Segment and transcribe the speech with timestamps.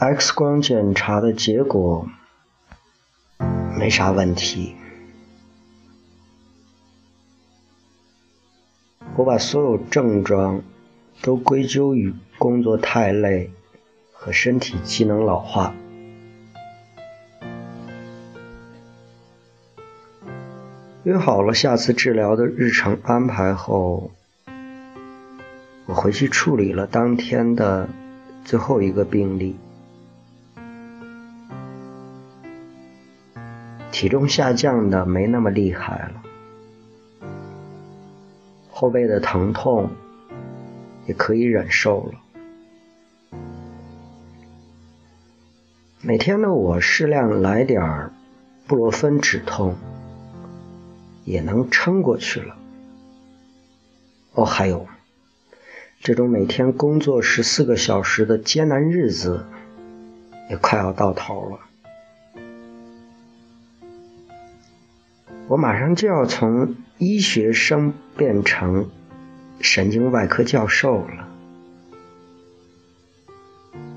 [0.00, 2.08] X 光检查的结果
[3.76, 4.76] 没啥问题。
[9.16, 10.62] 我把所有症状
[11.20, 13.50] 都归咎于工作太累
[14.12, 15.74] 和身体机能老化。
[21.02, 24.12] 约好了下次治疗的日程安排后，
[25.86, 27.88] 我回去处理了当天的
[28.44, 29.56] 最后一个病例。
[33.98, 36.22] 体重下降的没那么厉害了。
[38.70, 39.90] 后背的疼痛
[41.08, 43.38] 也可以忍受了。
[46.00, 48.12] 每天呢我适量来点儿
[48.68, 49.74] 布洛芬止痛，
[51.24, 52.54] 也能撑过去了。
[54.32, 54.86] 哦，还有，
[55.98, 59.44] 这种每天工作十四个小时的艰难日子
[60.48, 61.58] 也快要到头了。
[65.48, 68.90] 我马上就要从医学生变成
[69.60, 71.26] 神经外科教授了。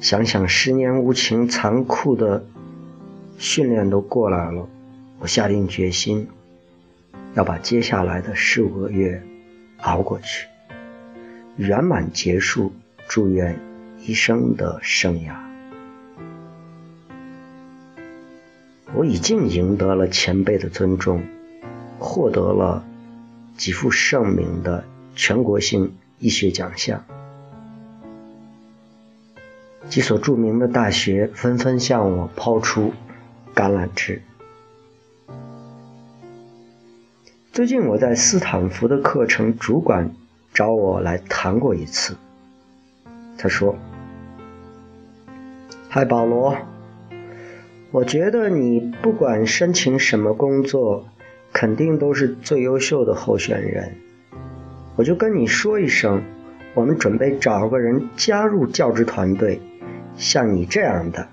[0.00, 2.46] 想想十年无情、残酷的
[3.36, 4.66] 训练都过来了，
[5.18, 6.28] 我下定决心
[7.34, 9.22] 要把接下来的十五个月
[9.82, 10.46] 熬过去，
[11.58, 12.72] 圆满结束
[13.06, 13.60] 住院
[14.00, 15.34] 医生的生涯。
[18.94, 21.22] 我已经赢得了前辈的尊重。
[22.04, 22.84] 获得了
[23.56, 24.84] 极负盛名的
[25.16, 27.02] 全国性医学奖项，
[29.88, 32.92] 几所著名的大学纷纷向我抛出
[33.54, 34.22] 橄榄枝。
[37.52, 40.14] 最近我在斯坦福的课程主管
[40.52, 42.18] 找我来谈过一次，
[43.38, 43.76] 他说
[45.88, 46.54] ：“嗨，保罗，
[47.92, 51.06] 我觉得你不管申请什么工作。”
[51.54, 53.94] 肯定都是最优秀的候选人，
[54.96, 56.24] 我就跟你说一声，
[56.74, 59.60] 我们准备找个人加入教职团队，
[60.16, 61.28] 像你这样的。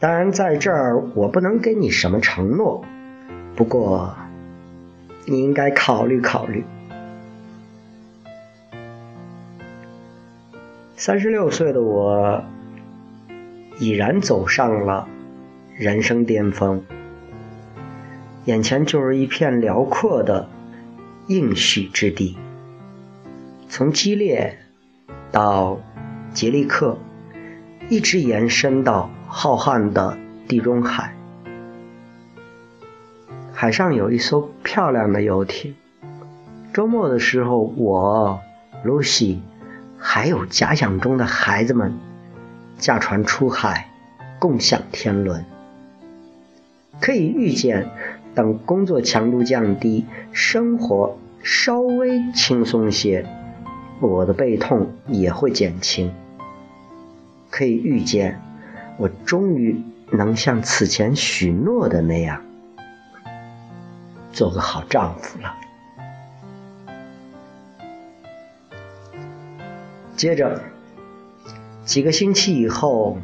[0.00, 2.84] 当然，在这儿我不能给你什么承诺，
[3.54, 4.16] 不过
[5.24, 6.64] 你应该考虑考虑。
[10.96, 12.42] 三十六岁的我，
[13.78, 15.08] 已然走上了
[15.76, 16.82] 人生巅峰。
[18.44, 20.48] 眼前就是一片辽阔的
[21.28, 22.36] 应许之地，
[23.70, 24.58] 从基列
[25.32, 25.80] 到
[26.34, 26.98] 杰利克，
[27.88, 31.14] 一直延伸到浩瀚的地中海。
[33.54, 35.74] 海上有一艘漂亮的游艇。
[36.74, 38.40] 周末的时候，我、
[38.82, 39.40] 露西
[39.96, 41.94] 还有假想中的孩子们
[42.76, 43.88] 驾船出海，
[44.38, 45.46] 共享天伦。
[47.00, 47.88] 可以预见。
[48.34, 53.26] 等工作强度降低，生活稍微轻松些，
[54.00, 56.12] 我的背痛也会减轻。
[57.50, 58.40] 可以预见，
[58.96, 59.80] 我终于
[60.10, 62.42] 能像此前许诺的那样，
[64.32, 65.54] 做个好丈夫了。
[70.16, 70.60] 接着，
[71.84, 73.18] 几个星期以后，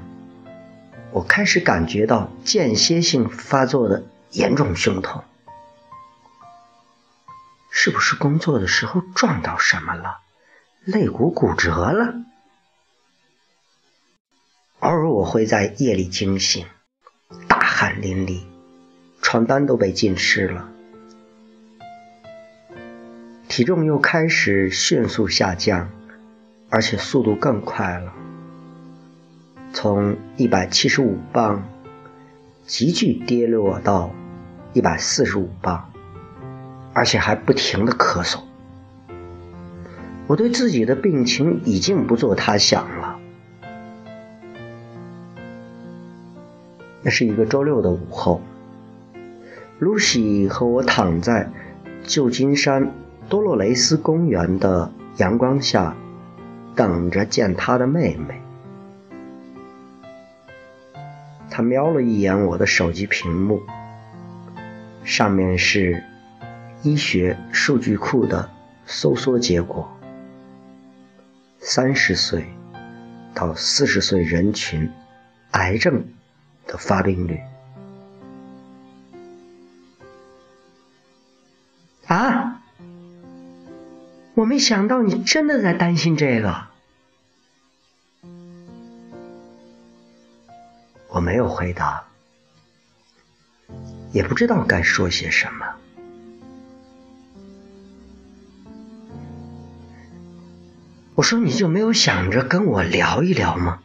[1.11, 4.05] 我开始感觉到间歇性发作的。
[4.33, 5.25] 严重胸痛，
[7.69, 10.21] 是不是工作的时候撞到什么了，
[10.85, 12.15] 肋骨骨折了？
[14.79, 16.65] 偶尔我会在夜里惊醒，
[17.49, 18.45] 大汗淋漓，
[19.21, 20.69] 床单都被浸湿了，
[23.49, 25.91] 体重又开始迅速下降，
[26.69, 28.13] 而且速度更快了，
[29.75, 31.69] 从一百七十五磅
[32.65, 34.13] 急剧跌落到。
[34.73, 35.91] 一百四十五磅，
[36.93, 38.39] 而且还不停的咳嗽。
[40.27, 43.19] 我对自己的病情已经不做他想了。
[47.03, 48.41] 那是一个周六的午后，
[49.81, 51.51] 露西和我躺在
[52.05, 52.93] 旧金山
[53.29, 55.97] 多洛雷斯公园的阳光下，
[56.77, 58.41] 等着见她的妹妹。
[61.51, 63.61] 她瞄了一眼我的手机屏幕。
[65.11, 66.05] 上面是
[66.85, 68.49] 医学数据库的
[68.87, 69.91] 搜索结果：
[71.59, 72.47] 三十岁
[73.35, 74.89] 到四十岁人群
[75.51, 76.05] 癌症
[76.69, 77.41] 的发病率。
[82.07, 82.63] 啊！
[84.35, 86.69] 我没想到你真的在担心这个。
[91.09, 92.10] 我没有回答，
[94.13, 95.77] 也不知道该说些什么。
[101.15, 103.83] 我说：“你就没有想着跟我聊一聊吗？”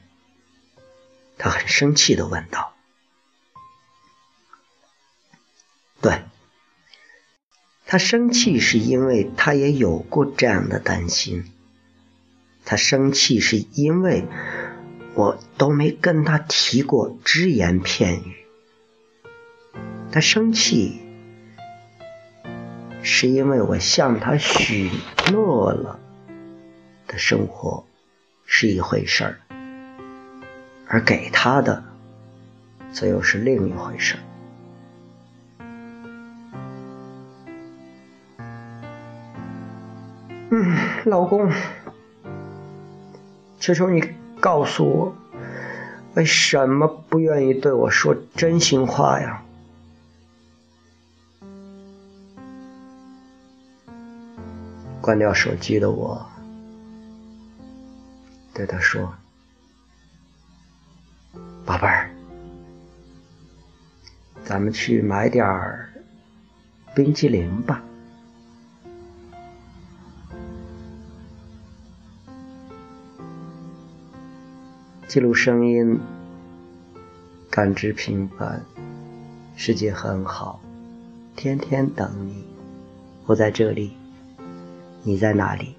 [1.38, 2.74] 他很生气的问道。
[6.01, 6.24] “对。”
[7.86, 11.51] 他生气是因为他也有过这样的担心。
[12.63, 14.25] 他生气是因为
[15.13, 18.45] 我都没跟他提过只言片语。
[20.16, 21.02] 他生气
[23.04, 24.90] 是因为我向他许
[25.34, 26.00] 诺了
[27.06, 27.84] 的生活
[28.46, 29.36] 是一回事儿，
[30.88, 31.84] 而给他的
[32.94, 34.20] 则又是另一回事儿。
[40.52, 41.52] 嗯，老公，
[43.60, 44.02] 求求你
[44.40, 45.14] 告诉我，
[46.14, 49.42] 为什么不愿意对我说真心话呀？
[55.06, 56.25] 关掉手机的我，
[58.56, 59.13] 对他说
[61.63, 62.10] ：“宝贝儿，
[64.44, 65.94] 咱们去买点儿
[66.96, 67.80] 冰激凌吧。”
[75.08, 76.00] 记录声音，
[77.51, 78.66] 感知平凡，
[79.56, 80.60] 世界很好，
[81.36, 82.44] 天天等你。
[83.28, 83.96] 我在这里，
[85.07, 85.75] 你在哪里？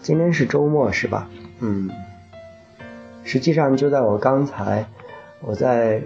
[0.00, 1.28] 今天是周末是吧？
[1.60, 1.90] 嗯，
[3.22, 4.86] 实际上就在我刚才，
[5.42, 6.02] 我在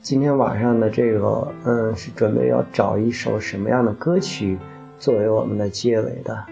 [0.00, 4.56] 今天晚上的这个，嗯，是准备要找一首什么样的歌曲
[4.98, 6.46] 作为我们的结尾的，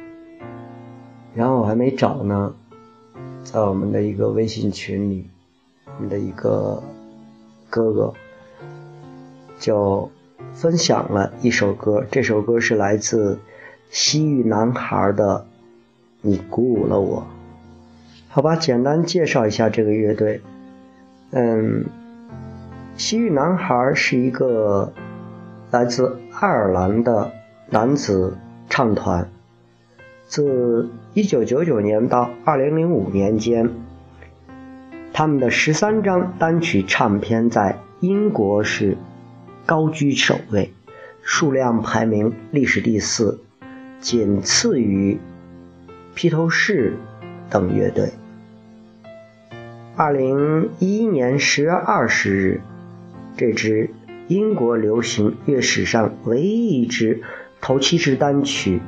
[1.34, 2.54] 然后我还没找呢。
[3.44, 5.26] 在我们的一个微信群里，
[5.86, 6.82] 我们的一个
[7.70, 8.12] 哥哥
[9.58, 10.10] 就
[10.52, 13.38] 分享了一首歌，这首歌是来自
[13.98, 15.38] 西域男孩的
[16.20, 17.22] 《你鼓舞了我》。
[18.28, 20.42] 好吧，简单介绍一下这个乐队。
[21.30, 21.86] 嗯，
[22.98, 24.92] 西域男孩是一个
[25.70, 27.32] 来自爱尔兰的
[27.70, 28.36] 男子
[28.68, 29.30] 唱团。
[30.26, 33.70] 自1999年到2005年间，
[35.14, 38.98] 他们的十三张单曲唱片在英国是
[39.64, 40.70] 高居首位，
[41.22, 43.40] 数量排名历史第四，
[44.00, 45.18] 仅次于
[46.14, 46.96] 披头士
[47.50, 48.12] 等乐队。
[49.96, 52.60] 2011年10月20日，
[53.36, 53.90] 这支
[54.28, 57.22] 英国流行乐史上唯一一支
[57.60, 58.80] 头七支单曲。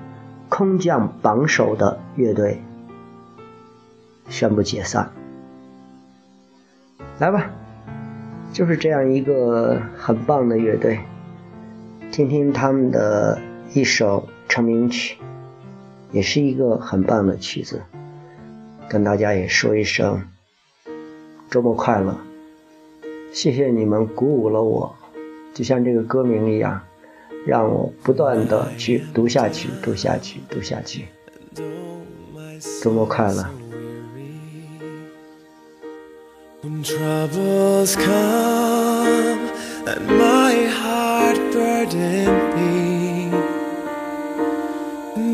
[0.51, 2.63] 空降榜首的乐队
[4.31, 5.11] 宣布解散。
[7.19, 7.51] 来吧，
[8.51, 11.01] 就是这样一个很棒的乐队，
[12.11, 13.39] 听听他们的
[13.75, 14.27] 一首
[14.59, 15.17] 成名曲，
[16.11, 17.81] 也是一个很棒的曲子。
[18.89, 20.21] 跟大家也说一声
[21.49, 22.19] 周末快乐，
[23.33, 24.97] 谢谢你们鼓舞了我，
[25.55, 26.81] 就像这个歌名一样。
[27.47, 31.05] 让我不断的去读下去，读下去，读下去。
[32.83, 33.47] 周末快乐。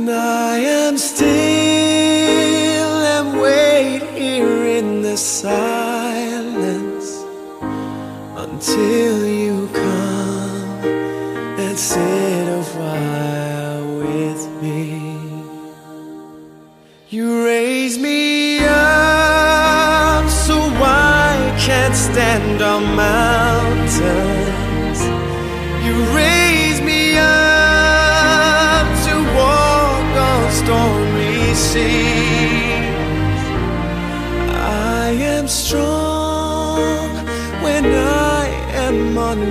[0.07, 7.25] And I am still and wait here in the silence
[8.37, 9.94] until you come.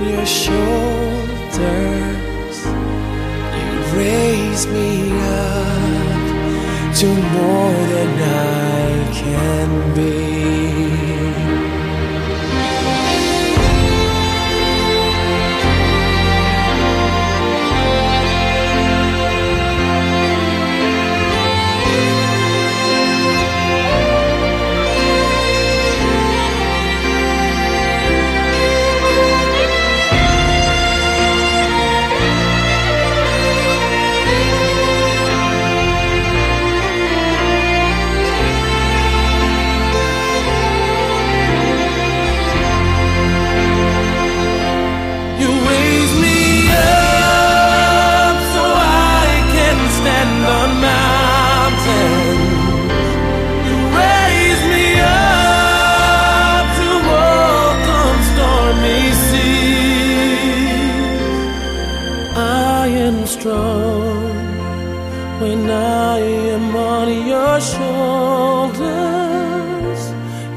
[0.02, 1.56] your shoulders.
[3.58, 6.24] You raise me up
[6.98, 10.33] to more than I can be.
[63.06, 64.32] and strong
[65.42, 66.18] when I
[66.54, 68.80] am on your shoulders.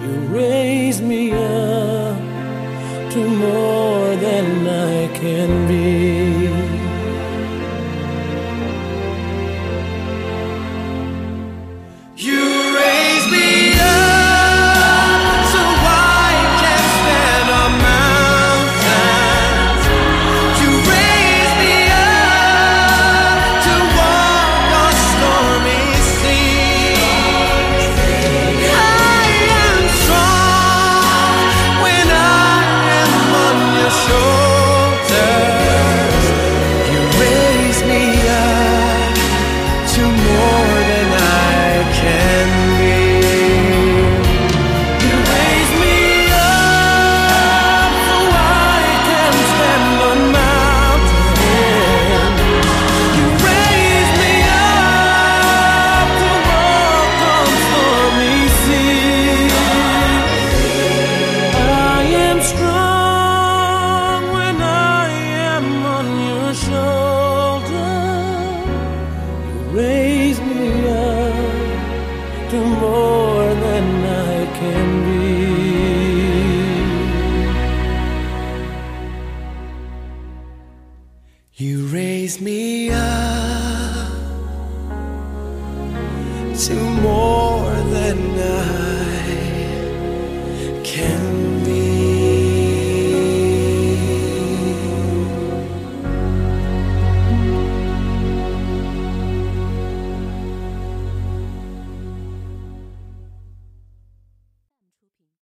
[0.03, 2.17] You raise me up
[3.11, 3.76] to more.
[86.67, 89.21] to more than I
[90.83, 91.56] can.